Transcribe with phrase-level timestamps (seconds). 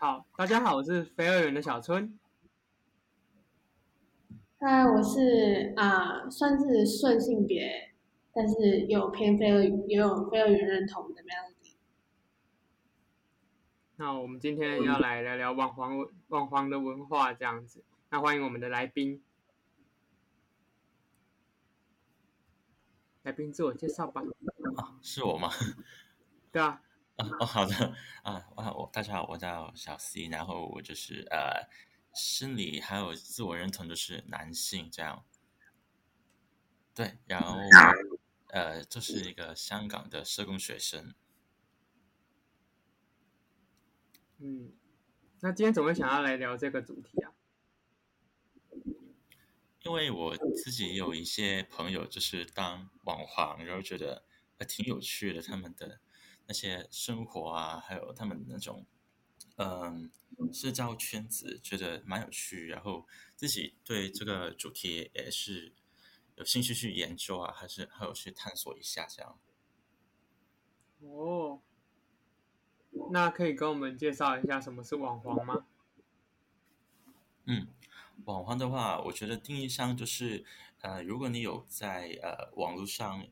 [0.00, 2.16] 好，大家好，我是非二元的小春。
[4.60, 7.92] 嗨，我是啊、呃，算是顺性别，
[8.32, 11.72] 但是有偏非二，也有非二元认同的 Melody。
[13.96, 17.82] 那我们今天要来聊聊网黄网黄的文化这样子。
[18.10, 19.20] 那欢迎我们的来宾，
[23.24, 24.22] 来宾自我介绍吧。
[24.76, 25.50] 啊，是我吗？
[26.52, 26.82] 对啊。
[27.18, 27.74] 哦，好的
[28.22, 31.68] 啊，我大家好，我叫小 C，然后我就是呃，
[32.14, 35.24] 心理还有自我认同就是男性这样，
[36.94, 37.58] 对，然后
[38.50, 41.12] 呃，就是一个香港的社工学生。
[44.38, 44.72] 嗯，
[45.40, 47.32] 那今天怎么想要来聊这个主题啊？
[49.82, 54.24] 因为我自己有一些朋友就是当网黄，然后觉得
[54.56, 56.00] 还挺有趣的，他们的。
[56.48, 58.86] 那些生活啊，还有他们那种，
[59.58, 60.10] 嗯，
[60.50, 62.66] 社交圈子，觉得蛮有趣。
[62.68, 65.74] 然后自己对这个主题也是
[66.36, 69.38] 有兴趣去研究啊，还是还有去探索一下这样。
[71.00, 71.60] 哦，
[73.12, 75.66] 那可以跟我们介绍一下什么是网黄吗？
[77.44, 77.68] 嗯，
[78.24, 80.46] 网黄的话，我觉得定义上就是，
[80.80, 83.22] 呃，如果你有在呃网络上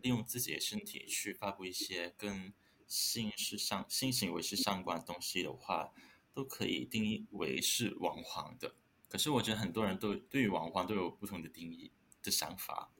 [0.00, 2.52] 利用自己的身体去发布一些跟
[2.92, 5.94] 性是上性行为是相关东西的话，
[6.34, 8.74] 都可以定义为是网黄的。
[9.08, 11.90] 可是我觉得很多人都对于网黄都有不同的定义
[12.22, 12.90] 的想法。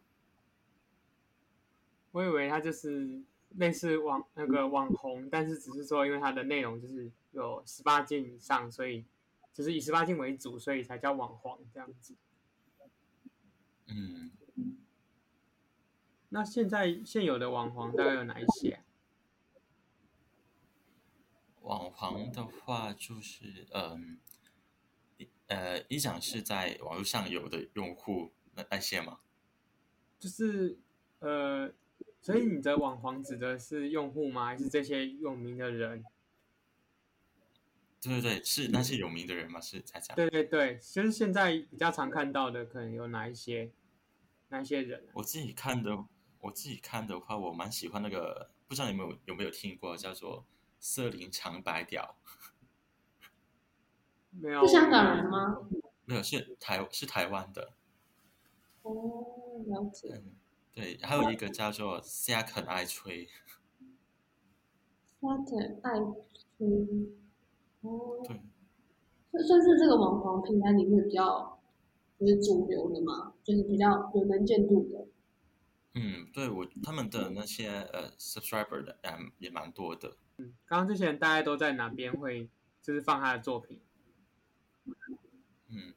[2.10, 9.04] 我以为它就是类似网那个网红，但是只是说因为它的内容就是有十八禁以上，所以
[9.52, 12.14] 就是以十八禁为主，所以才叫网黄这样子。
[13.88, 14.30] 嗯，
[16.30, 18.81] 那现在现有的网黄大概有哪一些啊？
[21.62, 24.18] 网黄的话，就是嗯，
[25.46, 29.18] 呃，你讲是在网络上有的用户那那些吗？
[30.18, 30.78] 就是
[31.20, 31.72] 呃，
[32.20, 34.46] 所以你的网黄指的是用户吗？
[34.46, 36.04] 还是这些有名的人？
[38.00, 39.60] 对对对，是那些有名的人吗？
[39.60, 40.16] 是在讲？
[40.16, 43.70] 对对对，就是现在比较常看到的，可能有哪一些？
[44.48, 45.12] 哪一些人啊？
[45.14, 46.04] 我自己看的，
[46.40, 50.44] 我自己看的话，我蛮喜欢那个，不知道你们有有没有听过，叫做。
[50.82, 52.16] 色林长白屌，
[54.30, 55.68] 没有是香港人吗？
[56.04, 57.72] 没有，是台是台湾的。
[58.82, 60.08] 哦，了解。
[60.12, 60.34] 嗯，
[60.72, 63.28] 对，还有一个叫做虾肯爱吹。
[65.20, 66.66] 虾肯爱吹。
[67.82, 68.20] 哦。
[68.26, 68.40] 对。
[69.30, 71.62] 算算是这个网红平台里面比较
[72.18, 75.06] 就是主流的嘛，就是比较有能见度的。
[75.94, 80.16] 嗯，对我他们的那些呃 subscriber 的也也蛮多的。
[80.66, 82.48] 刚刚这些人大概都在哪边会
[82.80, 83.80] 就是放他的作品？
[85.68, 85.94] 嗯，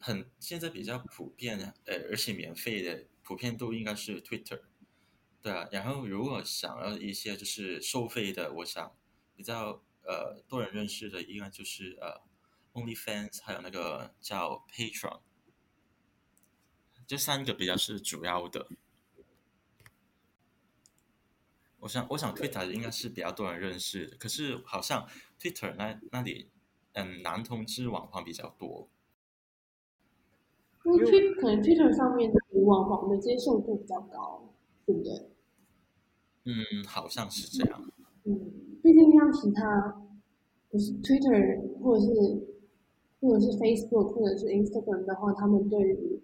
[0.00, 4.60] 很现在比较普遍的，呃，而且免费的普遍都应该是 Twitter，
[5.40, 5.68] 对啊。
[5.72, 8.96] 然后如果想要一些就是收费的，我想
[9.34, 12.22] 比较呃多人认识的，应该就是呃
[12.72, 15.20] OnlyFans，还有那个叫 Patron，
[17.06, 18.68] 这三个比较是主要的。
[21.84, 25.06] 我想，我想 Twitter 应该是比较多人认识的，可是好像
[25.38, 26.48] Twitter 那那里，
[26.94, 28.88] 嗯，男同志网黄比较多。
[30.86, 34.48] 因为 Twitter 可能 Twitter 上面的网黄的接受度比较高，
[34.86, 35.30] 对不对？
[36.44, 37.92] 嗯，好像是这样。
[38.24, 38.50] 嗯，
[38.82, 40.02] 毕竟像其他，
[40.70, 42.56] 不是 Twitter 或者是
[43.20, 46.22] 或者是 Facebook 或者是 Instagram 的话，他们对于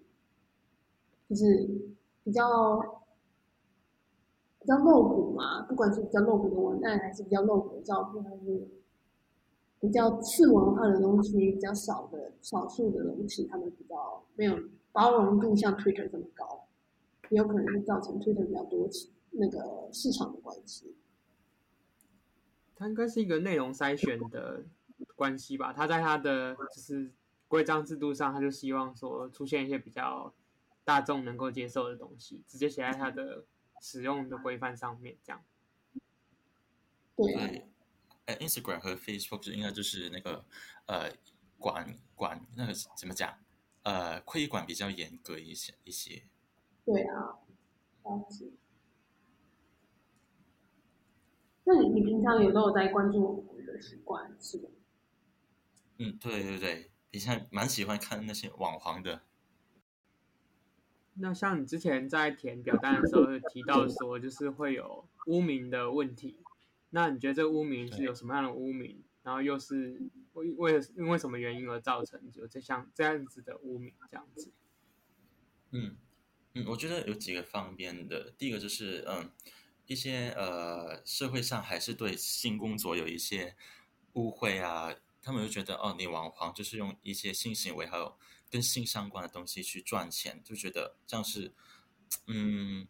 [1.28, 1.68] 就是
[2.24, 2.96] 比较。
[4.70, 8.68] 比较露骨嘛，不管是比较露骨的文案，还是比较露骨的照片，还是
[9.80, 14.56] 比较次文化的东西，比较少的少数的东西，他们比较没有
[14.92, 16.68] 包容度，像 Twitter 这么高，
[17.30, 18.88] 也有可能是造成 Twitter 比较多
[19.32, 20.94] 那个市场的关系。
[22.76, 24.62] 它应该是一个内容筛选的
[25.16, 25.72] 关系吧？
[25.72, 27.10] 他在他的就是
[27.48, 30.32] 规章制度上，他就希望说出现一些比较
[30.84, 33.44] 大众能够接受的东西，直接写在他的。
[33.80, 35.44] 使用的规范上面，这样。
[37.16, 37.68] 对，
[38.26, 40.44] 呃，Instagram 和 Facebook 就应该就是那个
[40.86, 41.12] 呃
[41.58, 43.38] 管管那个怎么讲？
[43.82, 46.22] 呃，规管比较严格一些一些。
[46.84, 47.38] 对啊，
[48.04, 48.50] 了解。
[51.64, 54.36] 那你你平常有没有在关注网红的习惯？
[54.40, 54.68] 是的。
[55.98, 59.22] 嗯，对对对，平常蛮喜欢看那些网黄的。
[61.20, 66.36] 那像你之前在填表单的时候提到说，就是会有污名的问题。
[66.90, 69.02] 那你觉得这个污名是有什么样的污名？
[69.22, 70.00] 然后又是
[70.32, 74.50] 为为因为什么原因而造成有这项这样子的污名这样子？
[75.72, 75.98] 嗯
[76.54, 78.32] 嗯，我觉得有几个方面的。
[78.38, 79.30] 第一个就是嗯，
[79.86, 83.54] 一些呃社会上还是对性工作有一些
[84.14, 88.16] 误会啊，他们就觉得哦，你网黄就是用一些性行为还有
[88.50, 91.54] 跟性相关的东西去赚钱，就觉得这样是
[92.26, 92.86] 嗯。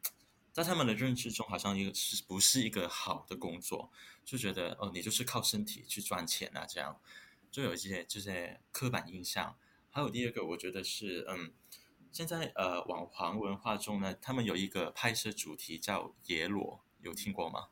[0.52, 3.88] 在他们的认知中，好像一个是不是一个好的工作，
[4.24, 7.00] 就觉得哦，你就是靠身体去赚钱啊，这样
[7.52, 9.56] 就有一些这些刻板印象。
[9.90, 11.52] 还有第二个，我觉得是嗯，
[12.10, 17.68] 现在呃网黄文化中呢，他们有一个拍摄主题叫“野裸”，有听过吗？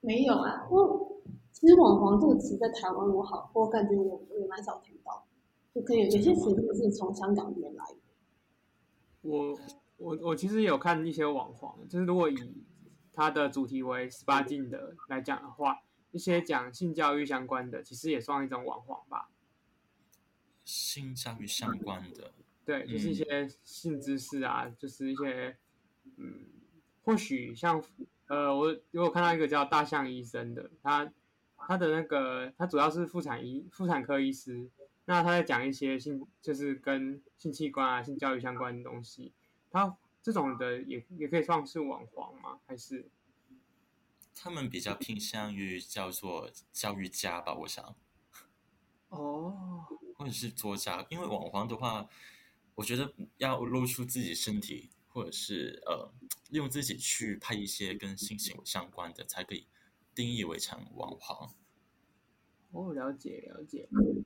[0.00, 1.20] 没有啊，我
[1.52, 4.96] 其实“网黄”这个词在台湾我好，我感觉我也蛮少听，
[5.74, 7.96] 就可以有一些词是从香港那边来的。
[9.22, 9.58] 我。
[10.00, 12.36] 我我其实有看一些网黄，就是如果以
[13.12, 15.82] 它的主题为十八禁的来讲的话，
[16.12, 19.28] 一些讲性教育相关的，其实也算一种网黄吧。
[20.64, 22.30] 性教育相关的，
[22.64, 25.56] 对，就是一些性知识啊，嗯、就是一些，
[26.16, 26.46] 嗯，
[27.02, 27.82] 或许像
[28.28, 31.12] 呃，我如果看到一个叫大象医生的，他
[31.56, 34.70] 他的那个他主要是妇产医妇产科医师，
[35.08, 39.32] 那他在讲一些性，就是跟性器官啊、性教育相关的东西。
[39.70, 42.60] 他这种的也也可以算是网黄吗？
[42.66, 43.08] 还是
[44.34, 47.54] 他们比较偏向于叫做教育家吧？
[47.54, 47.96] 我想，
[49.08, 52.06] 哦，或者是作家，因为网黄的话，
[52.74, 56.12] 我觉得要露出自己身体，或者是呃，
[56.50, 59.66] 用自己去拍一些跟性行为相关的，才可以
[60.14, 61.54] 定义为成网黄。
[62.72, 63.88] 哦，了解了解。
[63.90, 64.22] 嗯。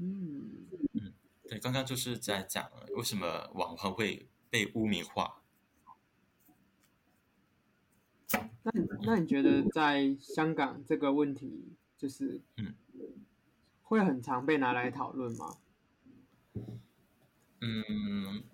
[0.00, 1.12] 嗯嗯，
[1.58, 5.42] 对，刚刚就是在讲为什么网红会被污名化。
[8.62, 12.76] 那你那你觉得在香港这个问题，就是嗯，
[13.82, 15.56] 会很常被拿来讨论吗？
[17.60, 18.44] 嗯，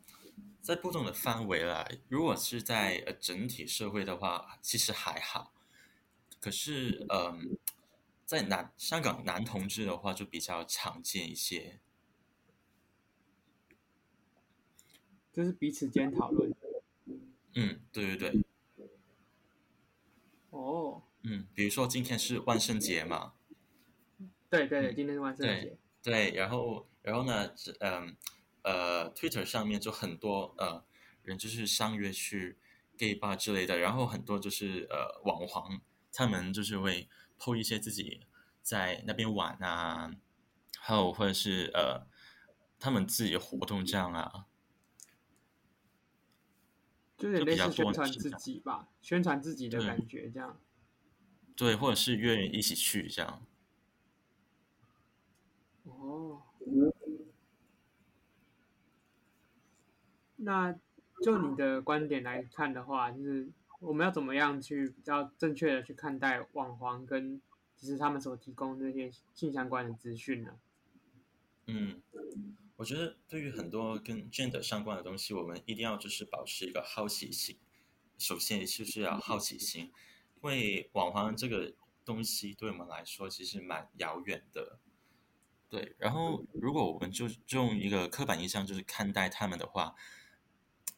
[0.62, 5.52] 在不同的范围来，如果是在呃整体社会的话，其实还好。
[6.40, 7.58] 可是嗯。
[8.26, 11.78] 在男香港男同志的话就比较常见一些，
[15.34, 16.54] 就是彼此间讨论。
[17.54, 18.44] 嗯，对对对。
[20.50, 21.02] 哦。
[21.22, 23.34] 嗯，比如说今天是万圣节嘛。
[24.48, 25.76] 对对对，今天是万圣节。
[26.02, 28.16] 对，对，然后然后呢，嗯
[28.62, 30.84] 呃，Twitter 上面就很多呃
[31.22, 32.56] 人就是相约去
[32.96, 35.80] gay bar 之类的，然后很多就是呃网黄，
[36.12, 37.08] 他们就是会。
[37.36, 38.20] 偷一些自己
[38.62, 40.14] 在那边玩啊，
[40.78, 42.06] 还有或者是呃，
[42.78, 44.46] 他们自己的活动这样啊，
[47.24, 50.60] 就有点类似宣传自己吧，宣传自己的感觉这样。
[51.56, 53.42] 对，或者是愿意一起去这样。
[55.84, 56.42] 哦。
[60.36, 60.78] 那
[61.22, 63.48] 就你的观点来看的话，就是。
[63.80, 67.38] 我们要怎么样去比较正确的去看待网黄跟
[67.76, 70.58] 其实他们所提供这些性相关的资讯呢？
[71.66, 72.00] 嗯，
[72.76, 77.58] 我觉得对于很多跟 gender 相关的东西，我们一定要就是保持一个好奇心。
[78.18, 79.92] 首先就是要好奇心，
[80.36, 84.78] 因为网黄这个东西对我们来说其实蛮遥远的。
[85.68, 89.94] 对，然后如果我们就用一个刻板印象就是看待他们的话。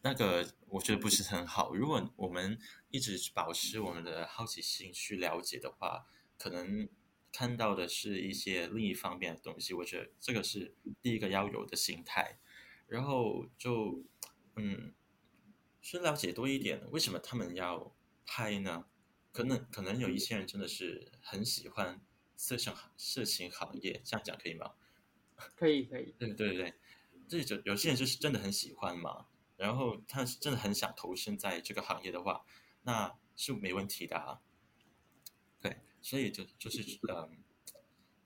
[0.03, 1.75] 那个我觉得不是很好。
[1.75, 2.57] 如果我们
[2.91, 6.07] 一直保持我们的好奇心去了解的话，
[6.39, 6.89] 可能
[7.37, 9.75] 看到的是一些另一方面的东西。
[9.75, 12.39] 我觉得这个是第一个要有的心态。
[12.87, 14.03] 然后就
[14.55, 14.95] 嗯，
[15.83, 18.87] 去了解多一点，为什么他们要拍呢？
[19.33, 22.01] 可能可能有一些人真的是很喜欢
[22.37, 24.73] 色情色情行业，这样讲可以吗？
[25.55, 26.15] 可 以可以。
[26.19, 26.75] 对对对，
[27.29, 29.27] 这就有些人就是真的很喜欢嘛。
[29.59, 32.45] 然后他是真的很想投身在这个行业的话，
[32.85, 34.41] 那是没问题的啊。
[36.09, 37.37] 所以就就是嗯，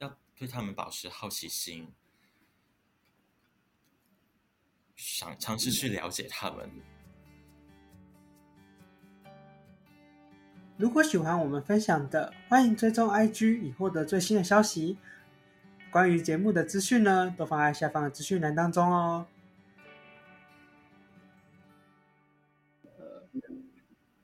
[0.01, 1.89] 要对他们保持好奇心，
[4.97, 6.71] 想尝试去了解他们。
[10.77, 14.99] 如果喜欢我们分享的，欢迎追踪 IG 以获得最新的消息。
[15.91, 19.27] 关于节目的资讯呢，都放在下方的资讯栏当中哦。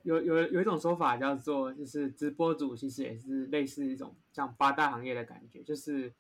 [0.07, 6.13] 有有有一种说法叫做，就是直播主其实也是类似一种像八大行业的感觉，就是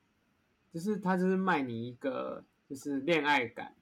[0.72, 3.74] 就是他就是卖你一个就是恋爱感，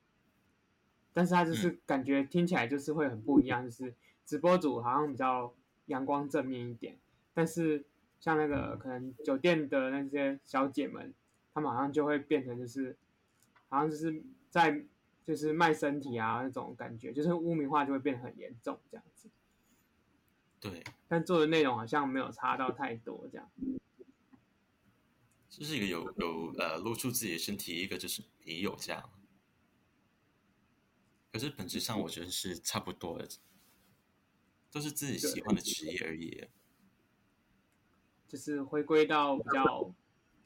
[1.14, 3.94] 但是他就是感觉听起来就是会很不一样，就是
[4.26, 5.54] 直播主好像比较
[5.86, 6.98] 阳光正面一点，
[7.32, 7.82] 但是
[8.20, 11.14] 像那个可能酒店的那些小姐们，
[11.54, 12.94] 她们好像就会变成就是
[13.70, 14.84] 好像就是在
[15.24, 19.30] 就是卖身体啊那种感觉，就是污名化就会变得很严重这样子。
[20.64, 23.50] 对，但做的内容好像没有差到太多，这样。
[25.50, 29.10] 就是一个有有呃露出自己的身体，一个就是没有这样。
[31.30, 33.28] 可是本质上我觉得是差不多的，
[34.72, 36.48] 都是自己喜欢的职业而已。
[38.26, 39.94] 就是回归到比较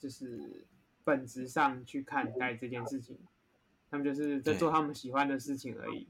[0.01, 0.67] 就是
[1.05, 3.17] 本质上去看待这件事情，
[3.89, 6.09] 他们就是在做他们喜欢的事情而已，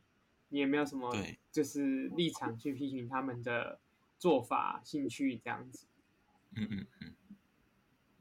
[0.49, 1.15] 你也没有什么
[1.53, 3.79] 就是立场去批评他们的。
[4.18, 5.87] 做法、兴趣这样子。
[6.56, 7.14] 嗯嗯嗯。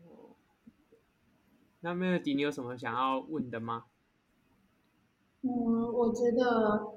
[0.05, 0.35] 哦。
[1.81, 3.85] 那 Melody，你有什么想要问的吗？
[5.41, 5.49] 嗯，
[5.93, 6.93] 我觉得，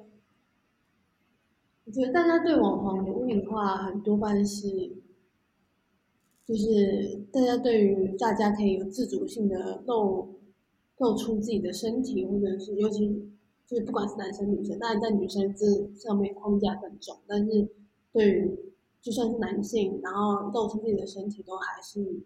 [1.84, 4.96] 我觉得大家对网红的污名化很多半是，
[6.44, 10.40] 就是大家对于大家可以有自主性的露
[10.96, 13.30] 露出自己的身体，或者是尤其
[13.66, 17.68] 就是不管是男生女生，当然在女生这上面框架更重，但是
[18.12, 18.69] 对于
[19.02, 22.20] 就算是男性，然后露出自己的身体，都还是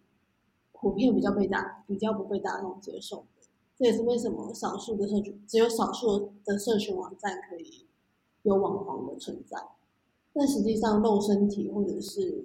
[0.73, 3.47] 普遍比较被大，比较不被大众接受的。
[3.77, 7.87] 这也是为什么少数的社群，只有少数的社群网站可以
[8.43, 9.57] 有网红的存在。
[10.33, 12.45] 但实际上，露身体或者是，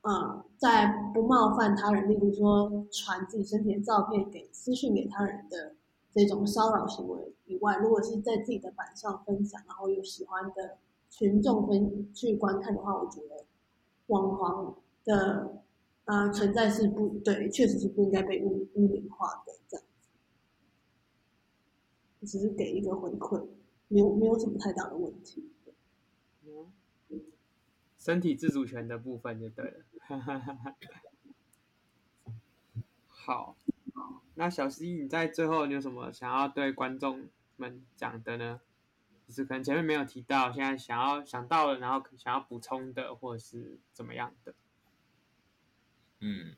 [0.00, 5.74] 啊、嗯，在不冒犯他人，例如说传自己身体的照片给私讯给他人的
[6.14, 10.78] 这种骚扰行为以外，如果是在自己的版上分享，然后有喜欢的。
[11.18, 13.46] 群众分去观看的话，我觉得
[14.08, 15.62] 网黄的
[16.04, 20.10] 啊、存在是不对，确实是不应该被污污名化的这样子。
[22.26, 23.46] 只是给一个回馈，
[23.88, 25.50] 没有没有什么太大的问题。
[26.44, 26.70] 嗯，
[27.98, 29.86] 身体自主权的部分就对了。
[33.08, 33.56] 好，
[34.34, 38.60] 那小十一你在最后你有什么想要对观众们讲的呢？
[39.26, 44.54] 就是可能前面没有提到，现在想要想到了，然后想要补充的，或者是怎么样的？
[46.20, 46.54] 嗯，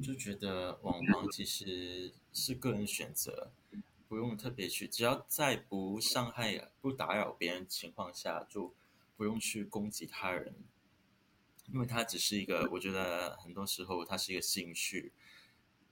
[0.00, 3.50] 就觉得网 黄其实是个人选择，
[4.08, 8.72] 不用特别去，只要在不伤害、不打扰别人情况下，就
[9.16, 10.54] 不用去攻击他人，
[11.72, 15.12] 因为他只是一个，我觉得很多时候他是一个兴趣。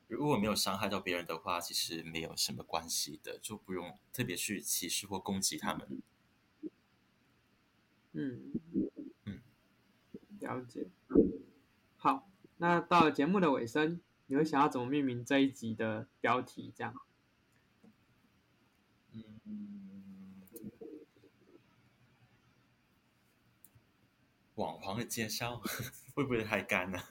[0.09, 6.01] 如果没有伤害到别人的话，其实没有什么关系的，就不用特别去歧视或攻击他们。
[8.13, 8.53] 嗯
[9.25, 9.43] 嗯，
[10.41, 10.89] 了解。
[11.97, 16.73] 好，那到了节目的尾声，你会想要怎么命名这一集的标题？
[16.75, 16.95] 这样？
[19.13, 19.41] 嗯，
[24.55, 25.61] 网黄的介绍
[26.15, 27.11] 会不会太干了？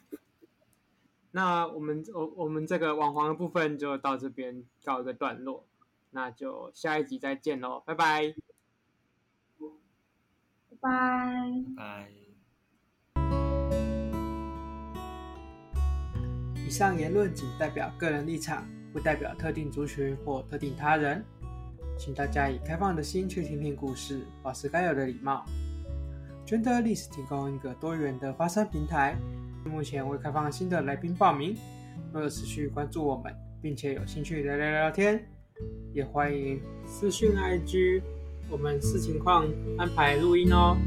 [1.36, 5.66] 那我们我我们这个网黄的部分就到这边告一个段落，
[6.12, 8.34] 那就下一集再见喽，拜拜，
[10.70, 12.10] 拜拜，拜。
[16.66, 21.22] 以上言论仅代表个人立场，不代表特定族群或特定他人，
[22.00, 25.46] 请大家以开放的心去听听故事，保持该有的礼貌。
[26.46, 29.18] Genderless 提供一个多元的发声平台。
[29.70, 31.56] 目前未开放新的来宾报名，
[32.14, 35.26] 若有持续关注我们，并且有兴趣来聊聊天，
[35.92, 38.02] 也欢迎私讯 IG，
[38.50, 40.78] 我们视情况安排录音哦。